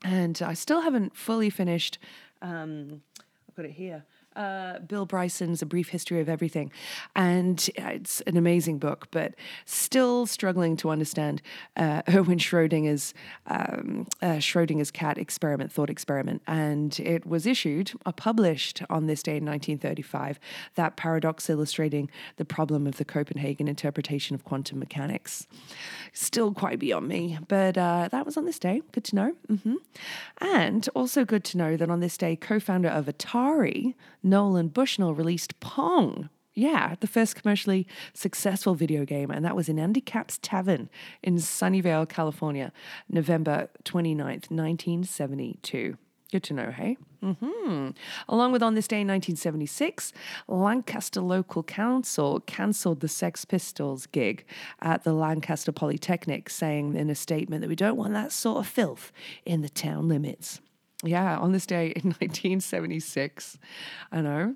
And 0.02 0.40
I 0.42 0.54
still 0.54 0.82
haven't 0.82 1.16
fully 1.16 1.50
finished. 1.50 1.98
Um, 2.40 3.02
I've 3.48 3.56
got 3.56 3.64
it 3.64 3.72
here 3.72 4.04
uh, 4.38 4.78
Bill 4.78 5.04
Bryson's 5.04 5.60
A 5.60 5.66
Brief 5.66 5.88
History 5.88 6.20
of 6.20 6.28
Everything. 6.28 6.70
And 7.16 7.68
it's 7.76 8.20
an 8.22 8.36
amazing 8.36 8.78
book, 8.78 9.08
but 9.10 9.34
still 9.66 10.26
struggling 10.26 10.76
to 10.78 10.90
understand 10.90 11.42
uh, 11.76 12.02
Erwin 12.08 12.38
Schrodinger's, 12.38 13.12
um, 13.48 14.06
uh, 14.22 14.36
Schrodinger's 14.36 14.90
cat 14.90 15.18
experiment, 15.18 15.72
thought 15.72 15.90
experiment. 15.90 16.42
And 16.46 16.98
it 17.00 17.26
was 17.26 17.46
issued, 17.46 17.92
uh, 18.06 18.12
published 18.12 18.82
on 18.88 19.06
this 19.06 19.22
day 19.22 19.38
in 19.38 19.44
1935, 19.44 20.38
that 20.76 20.96
paradox 20.96 21.50
illustrating 21.50 22.08
the 22.36 22.44
problem 22.44 22.86
of 22.86 22.96
the 22.96 23.04
Copenhagen 23.04 23.66
interpretation 23.66 24.34
of 24.34 24.44
quantum 24.44 24.78
mechanics. 24.78 25.48
Still 26.12 26.54
quite 26.54 26.78
beyond 26.78 27.08
me, 27.08 27.38
but 27.48 27.76
uh, 27.76 28.08
that 28.12 28.24
was 28.24 28.36
on 28.36 28.44
this 28.44 28.60
day. 28.60 28.82
Good 28.92 29.04
to 29.04 29.16
know. 29.16 29.34
Mm-hmm. 29.50 29.74
And 30.40 30.88
also 30.94 31.24
good 31.24 31.42
to 31.44 31.58
know 31.58 31.76
that 31.76 31.90
on 31.90 31.98
this 31.98 32.16
day, 32.16 32.36
co 32.36 32.60
founder 32.60 32.88
of 32.88 33.06
Atari, 33.06 33.94
Nolan 34.28 34.68
Bushnell 34.68 35.14
released 35.14 35.58
Pong. 35.60 36.28
Yeah, 36.54 36.96
the 36.98 37.06
first 37.06 37.36
commercially 37.36 37.86
successful 38.12 38.74
video 38.74 39.04
game, 39.04 39.30
and 39.30 39.44
that 39.44 39.54
was 39.54 39.68
in 39.68 39.78
Andy 39.78 40.00
Capp's 40.00 40.38
Tavern 40.38 40.90
in 41.22 41.36
Sunnyvale, 41.36 42.08
California, 42.08 42.72
November 43.08 43.68
29th, 43.84 44.50
1972. 44.50 45.96
Good 46.32 46.42
to 46.42 46.54
know, 46.54 46.70
hey? 46.72 46.98
Mm-hmm. 47.22 47.90
Along 48.28 48.52
with 48.52 48.62
on 48.62 48.74
this 48.74 48.88
day 48.88 49.00
in 49.00 49.08
1976, 49.08 50.12
Lancaster 50.46 51.20
Local 51.20 51.62
Council 51.62 52.40
cancelled 52.40 53.00
the 53.00 53.08
Sex 53.08 53.44
Pistols 53.44 54.06
gig 54.06 54.44
at 54.82 55.04
the 55.04 55.12
Lancaster 55.14 55.72
Polytechnic, 55.72 56.50
saying 56.50 56.94
in 56.96 57.08
a 57.08 57.14
statement 57.14 57.62
that 57.62 57.68
we 57.68 57.76
don't 57.76 57.96
want 57.96 58.12
that 58.12 58.32
sort 58.32 58.58
of 58.58 58.66
filth 58.66 59.10
in 59.46 59.62
the 59.62 59.70
town 59.70 60.08
limits 60.08 60.60
yeah, 61.04 61.38
on 61.38 61.52
this 61.52 61.66
day 61.66 61.88
in 61.88 62.02
1976, 62.20 63.58
I 64.12 64.20
know. 64.20 64.54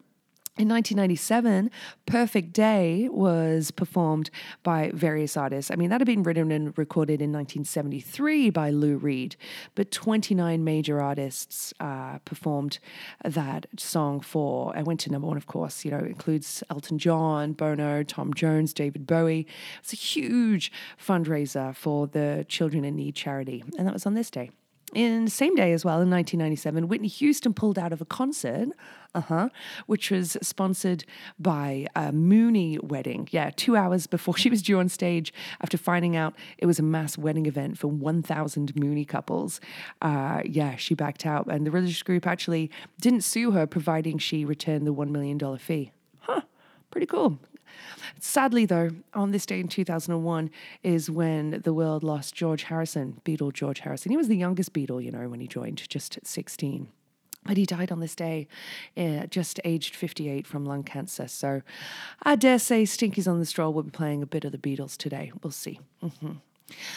In 0.59 0.69
1997, 0.69 1.71
Perfect 2.05 2.53
Day 2.53 3.09
was 3.11 3.71
performed 3.71 4.29
by 4.63 4.91
various 4.93 5.35
artists. 5.35 5.71
I 5.71 5.77
mean, 5.77 5.89
that 5.89 6.03
had 6.03 6.07
been 6.07 6.23
written 6.23 6.53
and 6.53 6.77
recorded 6.77 7.23
in 7.23 7.33
1973 7.33 8.51
by 8.51 8.69
Lou 8.69 8.99
Reed, 8.99 9.37
but 9.75 9.91
29 9.91 10.63
major 10.63 11.01
artists 11.01 11.73
uh, 11.81 12.19
performed 12.27 12.81
that 13.25 13.65
song 13.79 14.21
for, 14.21 14.77
and 14.77 14.87
went 14.87 15.01
to 15.01 15.11
number 15.11 15.27
one, 15.27 15.39
of 15.39 15.47
course. 15.47 15.87
You 15.87 15.93
know, 15.93 16.01
includes 16.01 16.63
Elton 16.69 16.99
John, 16.99 17.55
Bono, 17.55 18.03
Tom 18.03 18.35
Jones, 18.35 18.75
David 18.75 19.07
Bowie. 19.07 19.47
It's 19.79 19.95
a 19.95 19.97
huge 19.97 20.71
fundraiser 21.03 21.75
for 21.75 22.07
the 22.07 22.45
Children 22.47 22.85
in 22.85 22.97
Need 22.97 23.15
charity, 23.15 23.65
and 23.79 23.87
that 23.87 23.95
was 23.95 24.05
on 24.05 24.13
this 24.13 24.31
day. 24.31 24.51
In 24.95 25.25
the 25.25 25.31
same 25.31 25.55
day 25.55 25.73
as 25.73 25.87
well, 25.87 26.03
in 26.03 26.11
1997, 26.11 26.87
Whitney 26.87 27.09
Houston 27.09 27.55
pulled 27.55 27.79
out 27.79 27.95
of 27.95 28.03
a 28.03 28.05
concert, 28.05 28.69
uh-huh, 29.15 29.49
which 29.87 30.11
was 30.11 30.37
sponsored 30.43 31.05
by 31.39 31.87
a 31.97 32.13
Moonie 32.13 32.83
wedding. 32.83 33.27
Yeah, 33.31 33.51
two 33.57 33.75
hours 33.75 34.07
before 34.07 34.37
she 34.37 34.51
was 34.51 34.61
due 34.61 34.79
on 34.79 34.91
stage, 34.91 35.33
after 35.63 35.79
finding 35.79 36.15
out 36.15 36.35
it 36.59 36.67
was 36.67 36.79
a 36.79 36.83
mass 36.83 37.17
wedding 37.17 37.47
event 37.47 37.79
for 37.79 37.89
1,000 37.89 38.75
Moonie 38.75 39.09
couples. 39.09 39.61
Uh, 40.03 40.43
yeah, 40.45 40.77
she 40.77 40.95
backed 40.95 41.25
out, 41.25 41.47
and 41.47 41.67
the 41.67 41.71
religious 41.71 42.03
group 42.03 42.27
actually 42.27 42.71
didn't 43.01 43.23
sue 43.23 43.53
her, 43.53 43.67
providing 43.67 44.19
she 44.19 44.45
returned 44.45 44.87
the 44.87 44.93
$1 44.93 45.09
million 45.09 45.39
fee. 45.57 45.93
Huh, 46.21 46.43
pretty 46.91 47.07
cool. 47.07 47.39
Sadly, 48.19 48.67
though, 48.67 48.91
on 49.15 49.31
this 49.31 49.47
day 49.47 49.61
in 49.61 49.69
2001 49.69 50.51
is 50.83 51.11
when 51.11 51.61
the 51.65 51.73
world 51.73 52.03
lost 52.03 52.35
George 52.35 52.65
Harrison, 52.65 53.21
Beatle 53.25 53.53
George 53.53 53.81
Harrison. 53.81 54.11
He 54.11 54.17
was 54.17 54.29
the 54.29 54.37
youngest 54.37 54.73
Beatle, 54.73 55.03
you 55.03 55.11
know, 55.11 55.29
when 55.29 55.41
he 55.41 55.47
joined, 55.47 55.89
just 55.89 56.19
16. 56.23 56.89
But 57.45 57.57
he 57.57 57.67
died 57.67 57.91
on 57.91 58.01
this 58.01 58.15
day, 58.15 58.47
uh, 58.97 59.27
just 59.27 59.59
aged 59.65 59.97
58 59.97 60.47
from 60.47 60.65
lung 60.65 60.85
cancer. 60.85 61.27
So 61.27 61.63
I 62.23 62.37
dare 62.37 62.59
say 62.59 62.85
Stinkies 62.85 63.27
on 63.27 63.41
the 63.41 63.47
Stroll 63.47 63.73
will 63.73 63.83
be 63.83 63.91
playing 63.91 64.23
a 64.23 64.27
bit 64.27 64.45
of 64.45 64.53
the 64.53 64.59
Beatles 64.59 64.97
today. 64.97 65.33
We'll 65.43 65.51
see. 65.51 65.81
Mm-hmm. 66.03 66.33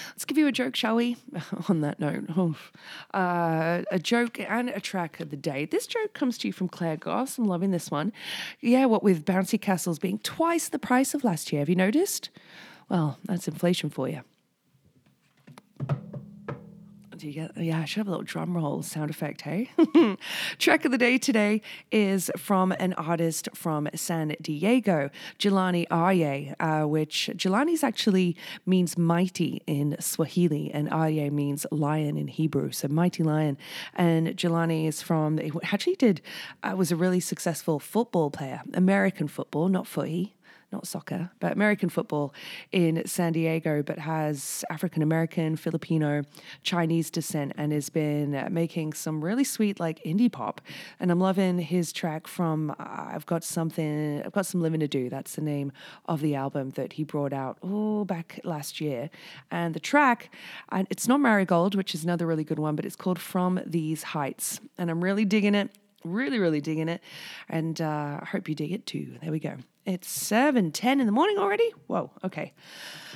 Let's 0.09 0.25
give 0.25 0.37
you 0.37 0.47
a 0.47 0.51
joke, 0.51 0.75
shall 0.75 0.95
we? 0.95 1.17
On 1.69 1.81
that 1.81 1.99
note, 1.99 2.29
uh, 3.13 3.83
a 3.91 3.99
joke 3.99 4.39
and 4.39 4.69
a 4.69 4.79
track 4.79 5.19
of 5.19 5.29
the 5.29 5.37
day. 5.37 5.65
This 5.65 5.87
joke 5.87 6.13
comes 6.13 6.37
to 6.39 6.47
you 6.47 6.53
from 6.53 6.67
Claire 6.67 6.97
Goss. 6.97 7.37
I'm 7.37 7.45
loving 7.45 7.71
this 7.71 7.91
one. 7.91 8.13
Yeah, 8.61 8.85
what 8.85 9.03
with 9.03 9.25
bouncy 9.25 9.59
castles 9.59 9.99
being 9.99 10.19
twice 10.19 10.69
the 10.69 10.79
price 10.79 11.13
of 11.13 11.23
last 11.23 11.51
year. 11.51 11.61
Have 11.61 11.69
you 11.69 11.75
noticed? 11.75 12.29
Well, 12.89 13.17
that's 13.25 13.47
inflation 13.47 13.89
for 13.89 14.07
you 14.07 14.21
do 17.25 17.31
you 17.31 17.47
get? 17.47 17.57
Yeah, 17.57 17.79
I 17.79 17.85
should 17.85 17.97
have 17.97 18.07
a 18.07 18.11
little 18.11 18.23
drum 18.23 18.55
roll 18.55 18.83
sound 18.83 19.09
effect, 19.09 19.41
hey? 19.41 19.71
Track 20.59 20.85
of 20.85 20.91
the 20.91 20.97
day 20.97 21.17
today 21.17 21.63
is 21.91 22.29
from 22.37 22.71
an 22.73 22.93
artist 22.93 23.49
from 23.55 23.89
San 23.95 24.35
Diego, 24.39 25.09
Jelani 25.39 25.87
Aryeh, 25.87 26.53
uh, 26.59 26.87
which 26.87 27.31
Jelani's 27.35 27.83
actually 27.83 28.37
means 28.67 28.95
mighty 28.95 29.63
in 29.65 29.95
Swahili, 29.99 30.69
and 30.71 30.87
Aryeh 30.91 31.31
means 31.31 31.65
lion 31.71 32.15
in 32.15 32.27
Hebrew, 32.27 32.71
so 32.71 32.87
mighty 32.89 33.23
lion. 33.23 33.57
And 33.95 34.27
Jelani 34.37 34.87
is 34.87 35.01
from, 35.01 35.39
actually 35.63 35.95
did, 35.95 36.21
uh, 36.61 36.75
was 36.77 36.91
a 36.91 36.95
really 36.95 37.19
successful 37.19 37.79
football 37.79 38.29
player, 38.29 38.61
American 38.75 39.27
football, 39.27 39.67
not 39.67 39.87
footy 39.87 40.35
not 40.71 40.87
soccer, 40.87 41.29
but 41.39 41.53
American 41.53 41.89
football 41.89 42.33
in 42.71 43.05
San 43.05 43.33
Diego, 43.33 43.81
but 43.81 43.99
has 43.99 44.65
African 44.69 45.01
American, 45.01 45.55
Filipino, 45.55 46.23
Chinese 46.63 47.09
descent, 47.09 47.53
and 47.57 47.71
has 47.71 47.89
been 47.89 48.47
making 48.51 48.93
some 48.93 49.23
really 49.23 49.43
sweet 49.43 49.79
like 49.79 50.03
indie 50.03 50.31
pop. 50.31 50.61
And 50.99 51.11
I'm 51.11 51.19
loving 51.19 51.59
his 51.59 51.93
track 51.93 52.27
from 52.27 52.71
uh, 52.71 52.75
I've 52.79 53.25
got 53.25 53.43
something, 53.43 54.21
I've 54.23 54.33
got 54.33 54.45
some 54.45 54.61
living 54.61 54.79
to 54.81 54.87
do. 54.87 55.09
That's 55.09 55.35
the 55.35 55.41
name 55.41 55.71
of 56.07 56.21
the 56.21 56.35
album 56.35 56.71
that 56.71 56.93
he 56.93 57.03
brought 57.03 57.33
out 57.33 57.57
oh 57.63 58.05
back 58.05 58.39
last 58.43 58.81
year. 58.81 59.09
And 59.51 59.73
the 59.73 59.79
track, 59.79 60.33
and 60.69 60.87
it's 60.89 61.07
not 61.07 61.19
Marigold, 61.19 61.75
which 61.75 61.93
is 61.93 62.03
another 62.03 62.25
really 62.25 62.43
good 62.43 62.59
one, 62.59 62.75
but 62.75 62.85
it's 62.85 62.95
called 62.95 63.19
From 63.19 63.61
These 63.65 64.03
Heights, 64.03 64.59
and 64.77 64.89
I'm 64.89 65.03
really 65.03 65.25
digging 65.25 65.55
it. 65.55 65.69
Really, 66.05 66.39
really 66.39 66.61
digging 66.61 66.87
it. 66.87 67.01
And 67.49 67.81
uh, 67.81 68.19
I 68.21 68.25
hope 68.25 68.47
you 68.47 68.55
dig 68.55 68.71
it 68.71 68.85
too. 68.85 69.17
There 69.21 69.31
we 69.31 69.39
go. 69.39 69.57
It's 69.85 70.09
7 70.09 70.71
10 70.71 70.99
in 70.99 71.05
the 71.05 71.11
morning 71.11 71.37
already? 71.37 71.69
Whoa, 71.87 72.11
okay. 72.23 72.53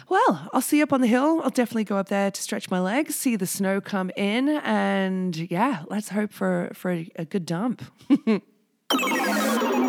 Well, 0.08 0.50
I'll 0.54 0.62
see 0.62 0.78
you 0.78 0.84
up 0.84 0.94
on 0.94 1.02
the 1.02 1.08
hill. 1.08 1.42
I'll 1.44 1.50
definitely 1.50 1.84
go 1.84 1.98
up 1.98 2.10
there 2.10 2.32
to 2.32 2.42
stretch 2.42 2.70
my 2.70 2.80
legs, 2.80 3.16
see 3.16 3.36
the 3.36 3.48
snow 3.48 3.80
come 3.80 4.12
in, 4.16 4.50
and 4.50 5.36
yeah, 5.52 5.84
let's 5.88 6.10
hope 6.10 6.34
for, 6.34 6.72
for 6.74 6.92
a 7.16 7.26
good 7.26 7.46
dump. 7.46 7.84